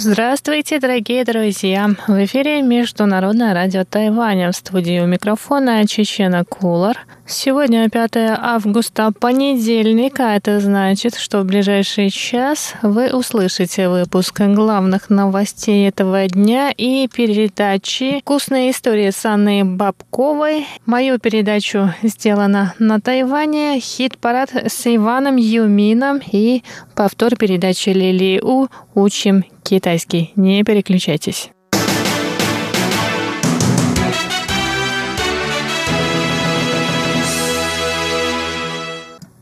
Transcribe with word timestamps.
Здравствуйте, 0.00 0.78
дорогие 0.78 1.24
друзья! 1.24 1.90
В 2.06 2.24
эфире 2.24 2.62
Международное 2.62 3.52
радио 3.52 3.82
Тайваня. 3.82 4.52
В 4.52 4.54
студии 4.54 5.00
у 5.00 5.06
микрофона 5.06 5.84
Чечена 5.88 6.44
Кулар. 6.44 6.96
Сегодня 7.26 7.90
5 7.90 8.12
августа, 8.38 9.10
понедельник, 9.10 10.20
а 10.20 10.36
это 10.36 10.60
значит, 10.60 11.16
что 11.16 11.40
в 11.40 11.46
ближайший 11.46 12.10
час 12.10 12.74
вы 12.80 13.10
услышите 13.12 13.88
выпуск 13.88 14.40
главных 14.40 15.10
новостей 15.10 15.88
этого 15.88 16.28
дня 16.28 16.70
и 16.70 17.08
передачи 17.08 18.20
«Вкусные 18.20 18.70
истории» 18.70 19.10
с 19.10 19.26
Анной 19.26 19.64
Бабковой. 19.64 20.66
Мою 20.86 21.18
передачу 21.18 21.92
сделана 22.04 22.72
на 22.78 23.00
Тайване, 23.00 23.80
хит-парад 23.80 24.50
с 24.54 24.86
Иваном 24.86 25.36
Юмином 25.36 26.20
и 26.24 26.62
повтор 26.94 27.34
передачи 27.34 27.90
Лили 27.90 28.40
У 28.42 28.68
«Учим 28.94 29.44
китайский». 29.68 30.32
Не 30.36 30.64
переключайтесь. 30.64 31.50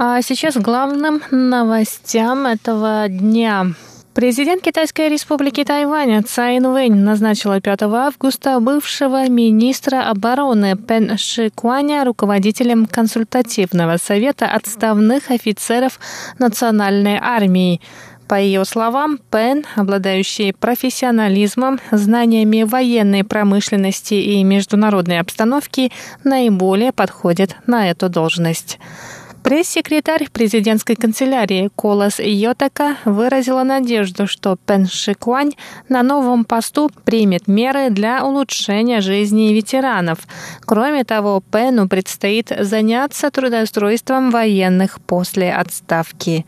А 0.00 0.22
сейчас 0.22 0.56
главным 0.56 1.22
новостям 1.30 2.46
этого 2.46 3.08
дня. 3.08 3.66
Президент 4.14 4.62
Китайской 4.62 5.08
республики 5.08 5.62
Тайвань 5.64 6.24
Цай 6.24 6.58
Инвэнь 6.58 6.94
назначила 6.94 7.60
5 7.60 7.82
августа 7.82 8.58
бывшего 8.58 9.28
министра 9.28 10.08
обороны 10.08 10.76
Пен 10.76 11.16
Шикуаня 11.16 12.04
руководителем 12.04 12.86
консультативного 12.86 13.96
совета 13.96 14.46
отставных 14.46 15.30
офицеров 15.30 16.00
национальной 16.38 17.18
армии. 17.20 17.80
По 18.28 18.38
ее 18.38 18.66
словам, 18.66 19.18
Пен, 19.30 19.64
обладающий 19.74 20.52
профессионализмом, 20.52 21.80
знаниями 21.90 22.62
военной 22.62 23.24
промышленности 23.24 24.14
и 24.14 24.42
международной 24.42 25.18
обстановки, 25.18 25.90
наиболее 26.24 26.92
подходит 26.92 27.56
на 27.66 27.90
эту 27.90 28.10
должность. 28.10 28.78
Пресс-секретарь 29.42 30.28
президентской 30.30 30.94
канцелярии 30.94 31.70
Колос 31.76 32.18
Йотака 32.18 32.96
выразила 33.04 33.62
надежду, 33.62 34.26
что 34.26 34.56
Пен 34.66 34.86
Шикуань 34.86 35.52
на 35.88 36.02
новом 36.02 36.44
посту 36.44 36.90
примет 37.04 37.46
меры 37.46 37.90
для 37.90 38.24
улучшения 38.24 39.00
жизни 39.00 39.54
ветеранов. 39.54 40.18
Кроме 40.66 41.04
того, 41.04 41.42
Пену 41.52 41.88
предстоит 41.88 42.52
заняться 42.58 43.30
трудоустройством 43.30 44.30
военных 44.30 45.00
после 45.00 45.52
отставки. 45.52 46.44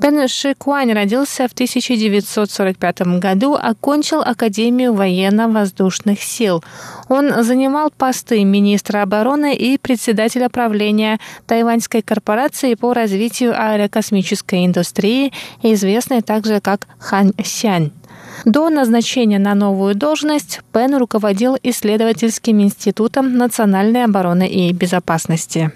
Пен 0.00 0.28
Шикуань 0.28 0.92
родился 0.92 1.48
в 1.48 1.52
1945 1.52 3.00
году, 3.20 3.54
окончил 3.54 4.20
Академию 4.20 4.92
военно-воздушных 4.92 6.20
сил. 6.20 6.62
Он 7.08 7.44
занимал 7.44 7.90
посты 7.96 8.44
министра 8.44 9.02
обороны 9.02 9.54
и 9.54 9.78
председателя 9.78 10.48
правления 10.48 11.20
Тайваньской 11.46 12.02
корпорации 12.02 12.33
по 12.76 12.92
развитию 12.94 13.54
аэрокосмической 13.56 14.66
индустрии, 14.66 15.32
известной 15.62 16.22
также 16.22 16.60
как 16.60 16.86
Хан 16.98 17.32
Сянь. 17.44 17.90
До 18.44 18.68
назначения 18.68 19.38
на 19.38 19.54
новую 19.54 19.94
должность 19.94 20.60
Пен 20.72 20.96
руководил 20.96 21.56
исследовательским 21.62 22.60
институтом 22.60 23.36
национальной 23.36 24.04
обороны 24.04 24.46
и 24.46 24.72
безопасности. 24.72 25.72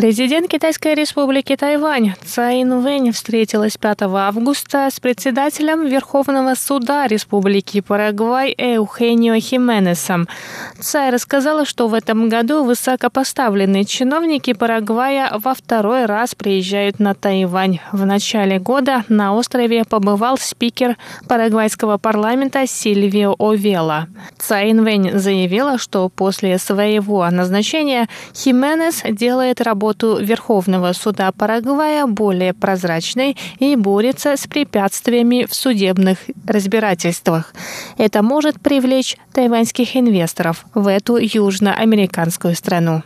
Президент 0.00 0.48
Китайской 0.48 0.94
республики 0.94 1.54
Тайвань 1.56 2.14
Цай 2.24 2.62
Инвэнь 2.62 3.12
встретилась 3.12 3.76
5 3.76 4.04
августа 4.04 4.88
с 4.90 4.98
председателем 4.98 5.84
Верховного 5.84 6.54
суда 6.54 7.06
Республики 7.06 7.82
Парагвай 7.82 8.54
Эухенио 8.56 9.38
Хименесом. 9.38 10.26
Цай 10.78 11.10
рассказала, 11.10 11.66
что 11.66 11.86
в 11.86 11.92
этом 11.92 12.30
году 12.30 12.64
высокопоставленные 12.64 13.84
чиновники 13.84 14.54
Парагвая 14.54 15.32
во 15.36 15.52
второй 15.52 16.06
раз 16.06 16.34
приезжают 16.34 16.98
на 16.98 17.12
Тайвань. 17.12 17.80
В 17.92 18.06
начале 18.06 18.58
года 18.58 19.04
на 19.08 19.34
острове 19.34 19.84
побывал 19.84 20.38
спикер 20.38 20.96
парагвайского 21.28 21.98
парламента 21.98 22.66
Сильвио 22.66 23.36
Овела. 23.38 24.06
Цай 24.38 24.72
Инвэнь 24.72 25.18
заявила, 25.18 25.76
что 25.76 26.08
после 26.08 26.56
своего 26.56 27.28
назначения 27.28 28.08
Хименес 28.34 29.02
делает 29.04 29.60
работу 29.60 29.89
работу 29.90 30.18
Верховного 30.22 30.92
суда 30.92 31.32
Парагвая 31.32 32.06
более 32.06 32.54
прозрачной 32.54 33.36
и 33.58 33.76
борется 33.76 34.36
с 34.36 34.46
препятствиями 34.46 35.46
в 35.48 35.54
судебных 35.54 36.18
разбирательствах. 36.46 37.52
Это 37.98 38.22
может 38.22 38.60
привлечь 38.60 39.16
тайваньских 39.32 39.96
инвесторов 39.96 40.64
в 40.74 40.86
эту 40.86 41.16
южноамериканскую 41.16 42.54
страну. 42.54 43.02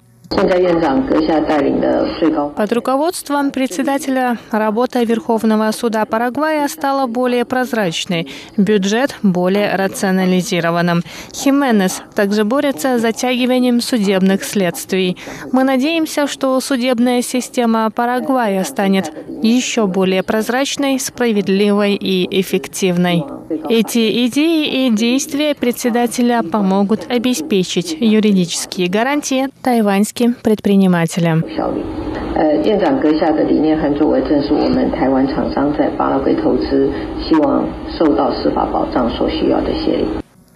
Под 2.57 2.73
руководством 2.73 3.51
председателя 3.51 4.39
работа 4.51 5.03
Верховного 5.03 5.71
суда 5.73 6.05
Парагвая 6.07 6.67
стала 6.69 7.07
более 7.07 7.45
прозрачной, 7.45 8.29
бюджет 8.57 9.15
более 9.23 9.75
рационализированным. 9.77 11.03
Хименес 11.33 12.03
также 12.15 12.45
борется 12.45 12.99
с 12.99 13.03
затягиванием 13.03 13.81
судебных 13.81 14.45
следствий. 14.45 15.17
Мы 15.53 15.63
надеемся, 15.63 16.27
что 16.27 16.59
судебная 16.61 17.21
система 17.23 17.91
Парагвая 17.91 18.65
станет 18.65 19.13
еще 19.43 19.87
более 19.87 20.23
прозрачной, 20.23 20.99
справедливой 20.99 21.95
и 21.95 22.41
эффективной. 22.41 23.25
Эти 23.69 24.27
идеи 24.27 24.87
и 24.87 24.91
действия 24.91 25.55
председателя 25.55 26.43
помогут 26.43 27.11
обеспечить 27.11 27.97
юридические 27.99 28.89
гарантии 28.89 29.49
тайваньским 29.63 30.24
предпринимателям. 30.33 31.43
呃， 32.35 32.57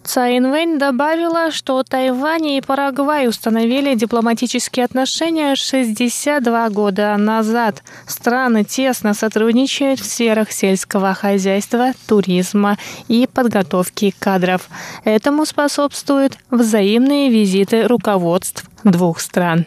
Цай 0.08 0.38
Инвэнь 0.38 0.78
добавила, 0.78 1.50
что 1.50 1.82
Тайвань 1.82 2.46
и 2.46 2.62
Парагвай 2.62 3.28
установили 3.28 3.94
дипломатические 3.94 4.86
отношения 4.86 5.54
62 5.54 6.70
года 6.70 7.14
назад. 7.18 7.82
Страны 8.06 8.64
тесно 8.64 9.12
сотрудничают 9.12 10.00
в 10.00 10.06
сферах 10.06 10.50
сельского 10.50 11.12
хозяйства, 11.12 11.92
туризма 12.06 12.78
и 13.08 13.28
подготовки 13.30 14.14
кадров. 14.18 14.70
Этому 15.04 15.44
способствуют 15.44 16.38
взаимные 16.50 17.28
визиты 17.28 17.86
руководств 17.86 18.64
двух 18.84 19.20
стран. 19.20 19.66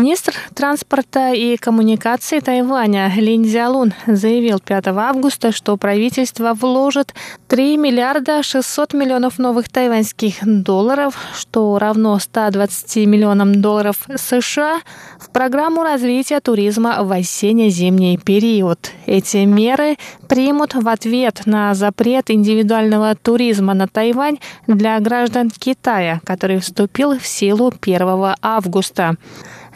Министр 0.00 0.32
транспорта 0.54 1.34
и 1.34 1.58
коммуникации 1.58 2.40
Тайваня 2.40 3.12
Лин 3.16 3.44
Цзялун 3.44 3.92
заявил 4.06 4.58
5 4.58 4.86
августа, 4.88 5.52
что 5.52 5.76
правительство 5.76 6.54
вложит 6.54 7.14
3 7.48 7.76
миллиарда 7.76 8.42
600 8.42 8.94
миллионов 8.94 9.38
новых 9.38 9.68
тайваньских 9.68 10.36
долларов, 10.42 11.16
что 11.36 11.78
равно 11.78 12.18
120 12.18 12.96
миллионам 13.06 13.60
долларов 13.60 14.08
США, 14.16 14.80
в 15.18 15.28
программу 15.28 15.82
развития 15.82 16.40
туризма 16.40 17.02
в 17.02 17.12
осенне-зимний 17.12 18.16
период. 18.16 18.92
Эти 19.04 19.44
меры 19.44 19.98
примут 20.28 20.72
в 20.72 20.88
ответ 20.88 21.42
на 21.44 21.74
запрет 21.74 22.30
индивидуального 22.30 23.14
туризма 23.16 23.74
на 23.74 23.86
Тайвань 23.86 24.38
для 24.66 24.98
граждан 24.98 25.50
Китая, 25.50 26.22
который 26.24 26.58
вступил 26.58 27.18
в 27.18 27.26
силу 27.26 27.70
1 27.82 28.34
августа. 28.40 29.16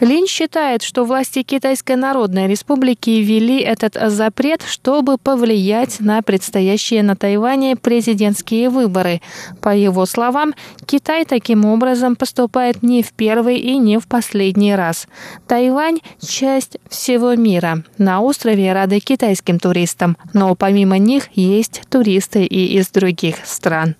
Лин 0.01 0.27
считает, 0.27 0.81
что 0.81 1.05
власти 1.05 1.41
Китайской 1.41 1.95
Народной 1.95 2.47
Республики 2.47 3.11
ввели 3.11 3.61
этот 3.61 3.95
запрет, 4.11 4.61
чтобы 4.61 5.17
повлиять 5.17 6.01
на 6.01 6.21
предстоящие 6.21 7.01
на 7.01 7.15
Тайване 7.15 7.77
президентские 7.77 8.69
выборы. 8.69 9.21
По 9.61 9.73
его 9.73 10.05
словам, 10.05 10.53
Китай 10.85 11.23
таким 11.23 11.65
образом 11.65 12.17
поступает 12.17 12.83
не 12.83 13.03
в 13.03 13.13
первый 13.13 13.57
и 13.57 13.77
не 13.77 13.97
в 13.97 14.07
последний 14.07 14.75
раз. 14.75 15.07
Тайвань– 15.47 15.99
часть 16.19 16.77
всего 16.89 17.35
мира. 17.35 17.83
На 17.97 18.19
острове 18.21 18.73
рады 18.73 18.99
китайским 18.99 19.59
туристам, 19.59 20.17
но 20.33 20.55
помимо 20.55 20.97
них 20.97 21.29
есть 21.35 21.83
туристы 21.89 22.43
и 22.43 22.77
из 22.77 22.89
других 22.89 23.37
стран. 23.45 23.95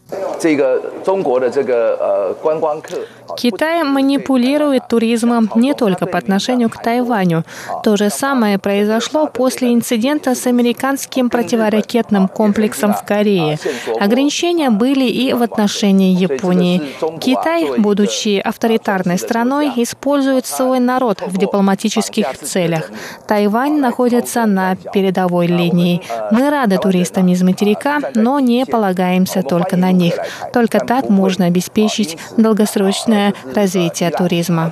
Китай 3.37 3.83
манипулирует 3.83 4.87
туризмом 4.87 5.49
не 5.55 5.73
только 5.73 5.84
по 5.93 6.17
отношению 6.17 6.69
к 6.69 6.81
Тайваню. 6.81 7.43
То 7.83 7.95
же 7.95 8.09
самое 8.09 8.57
произошло 8.57 9.27
после 9.27 9.73
инцидента 9.73 10.33
с 10.33 10.47
американским 10.47 11.29
противоракетным 11.29 12.27
комплексом 12.27 12.93
в 12.93 13.03
Корее. 13.05 13.59
Ограничения 13.99 14.69
были 14.69 15.05
и 15.05 15.33
в 15.33 15.43
отношении 15.43 16.15
Японии. 16.15 16.81
Китай, 17.19 17.77
будучи 17.77 18.39
авторитарной 18.39 19.19
страной, 19.19 19.71
использует 19.75 20.45
свой 20.45 20.79
народ 20.79 21.21
в 21.21 21.37
дипломатических 21.37 22.37
целях. 22.37 22.89
Тайвань 23.27 23.79
находится 23.79 24.45
на 24.45 24.75
передовой 24.75 25.47
линии. 25.47 26.01
Мы 26.31 26.49
рады 26.49 26.77
туристам 26.77 27.27
из 27.27 27.43
материка, 27.43 27.99
но 28.15 28.39
не 28.39 28.65
полагаемся 28.65 29.43
только 29.43 29.77
на 29.77 29.91
них. 29.91 30.15
Только 30.53 30.79
так 30.79 31.09
можно 31.09 31.45
обеспечить 31.45 32.17
долгосрочное 32.37 33.33
развитие 33.53 34.09
туризма. 34.11 34.71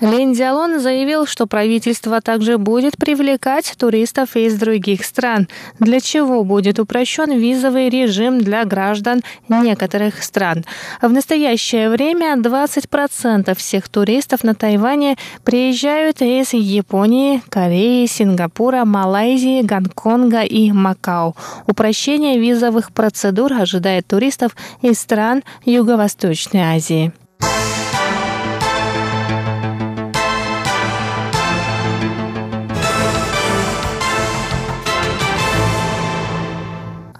Лин 0.00 0.34
Дзялон 0.34 0.78
заявил, 0.78 1.24
что 1.26 1.46
правительство 1.46 2.20
также 2.20 2.58
будет 2.58 2.98
привлекать 2.98 3.74
туристов 3.78 4.36
из 4.36 4.58
других 4.58 5.06
стран, 5.06 5.48
для 5.78 6.00
чего 6.00 6.44
будет 6.44 6.78
упрощен 6.78 7.32
визовый 7.32 7.88
режим 7.88 8.42
для 8.42 8.66
граждан 8.66 9.22
некоторых 9.48 10.22
стран. 10.22 10.66
В 11.00 11.10
настоящее 11.10 11.88
время 11.88 12.36
20% 12.36 13.56
всех 13.56 13.88
туристов 13.88 14.44
на 14.44 14.54
Тайване 14.54 15.16
приезжают 15.44 16.20
из 16.20 16.52
Японии, 16.52 17.42
Кореи, 17.48 18.04
Сингапура, 18.04 18.84
Малайзии, 18.84 19.62
Гонконга 19.62 20.42
и 20.42 20.72
Макао. 20.72 21.34
Упрощение 21.66 22.38
визовых 22.38 22.92
процедур 22.92 23.50
ожидает 23.54 24.06
туристов 24.06 24.54
из 24.82 24.98
стран 25.00 25.42
Юго-Восточной 25.64 26.60
Азии. 26.60 27.12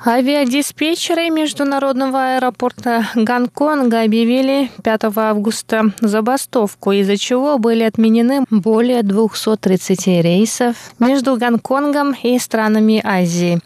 Авиадиспетчеры 0.09 1.31
международного 1.31 2.37
аэропорта 2.37 3.09
Гонконга 3.17 4.03
объявили 4.03 4.71
5 4.85 5.01
августа 5.17 5.93
забастовку, 6.01 6.93
из-за 6.93 7.17
чего 7.17 7.59
были 7.59 7.83
отменены 7.83 8.45
более 8.49 9.03
230 9.03 10.07
рейсов 10.23 10.77
между 11.01 11.37
Гонконгом 11.37 12.15
и 12.23 12.39
странами 12.39 13.03
Азии. 13.05 13.59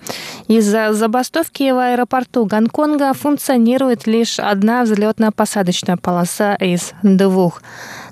Из-за 0.49 0.95
забастовки 0.95 1.71
в 1.73 1.79
аэропорту 1.79 2.47
Гонконга 2.47 3.13
функционирует 3.13 4.07
лишь 4.07 4.39
одна 4.39 4.85
взлетно-посадочная 4.85 5.99
полоса 5.99 6.55
из 6.55 6.95
двух. 7.03 7.61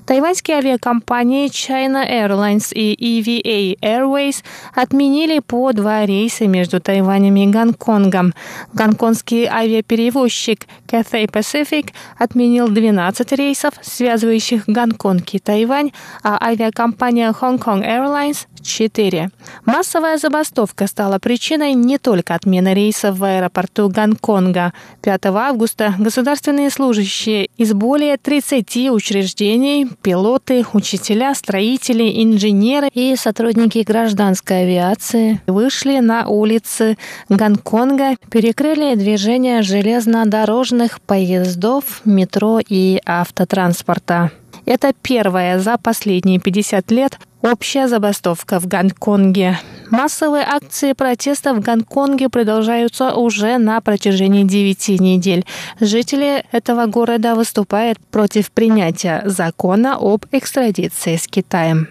Тайваньские 0.09 0.57
авиакомпании 0.57 1.51
China 1.51 2.03
Airlines 2.03 2.73
и 2.73 2.95
EVA 2.97 3.79
Airways 3.83 4.43
отменили 4.75 5.41
по 5.41 5.75
два 5.75 6.07
рейса 6.07 6.47
между 6.47 6.81
Тайванем 6.81 7.37
и 7.37 7.47
Гонконгом. 7.47 8.33
Гонконгский 8.73 9.45
авиаперевозчик 9.45 10.61
Cathay 10.87 11.31
Pacific 11.31 11.91
отменил 12.17 12.69
12 12.69 13.33
рейсов, 13.33 13.75
связывающих 13.83 14.65
Гонконг 14.67 15.35
и 15.35 15.39
Тайвань, 15.41 15.93
а 16.23 16.43
авиакомпания 16.43 17.31
Hong 17.39 17.63
Kong 17.63 17.85
Airlines 17.85 18.47
4. 18.63 19.29
Массовая 19.67 20.17
забастовка 20.17 20.87
стала 20.87 21.19
причиной 21.19 21.75
не 21.75 21.99
только 21.99 22.35
отмены 22.35 22.73
рейсов 22.73 23.19
в 23.19 23.25
аэропорту 23.25 23.91
Гонконга. 23.91 24.73
5 25.03 25.27
августа 25.27 25.95
государственные 25.99 26.71
служащие 26.71 27.51
из 27.59 27.75
более 27.75 28.17
30 28.17 28.91
учреждений 28.91 29.87
пилоты, 30.03 30.65
учителя, 30.73 31.35
строители, 31.35 32.23
инженеры 32.23 32.89
и 32.93 33.15
сотрудники 33.17 33.85
гражданской 33.87 34.63
авиации 34.63 35.41
вышли 35.47 35.99
на 35.99 36.27
улицы 36.29 36.97
Гонконга, 37.29 38.17
перекрыли 38.31 38.95
движение 38.95 39.63
железнодорожных 39.63 41.01
поездов, 41.01 42.03
метро 42.05 42.61
и 42.67 43.01
автотранспорта. 43.05 44.31
Это 44.65 44.93
первая 45.01 45.59
за 45.59 45.79
последние 45.79 46.39
50 46.41 46.91
лет 46.91 47.19
общая 47.43 47.89
забастовка 47.89 48.61
в 48.61 48.67
Гонконге. 48.67 49.59
Массовые 49.91 50.45
акции 50.45 50.93
протеста 50.93 51.55
в 51.55 51.61
Гонконге 51.61 52.29
продолжаются 52.29 53.15
уже 53.15 53.59
на 53.59 53.81
протяжении 53.81 54.45
9 54.45 55.01
недель. 55.01 55.47
Жители 55.81 56.45
этого 56.53 56.87
города 56.87 57.35
выступают 57.35 57.99
против 57.99 58.51
принятия 58.51 59.23
закона 59.25 59.97
об 59.99 60.27
экстрадиции 60.33 61.17
с 61.17 61.27
Китаем. 61.27 61.89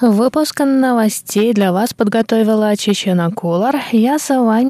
Выпуск 0.00 0.60
новостей 0.60 1.54
для 1.54 1.72
вас 1.72 1.94
подготовила 1.94 2.76
Чечена 2.76 3.30
Кулар. 3.30 3.76
Я 3.90 4.18
Савань. 4.18 4.62